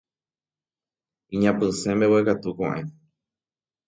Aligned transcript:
Iñapysẽ 1.33 1.93
mbeguekatu 1.97 2.49
koʼẽ. 2.57 2.81